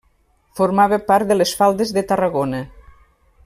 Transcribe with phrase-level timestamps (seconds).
[0.59, 2.67] Formava part de les Faldes de Tarragona.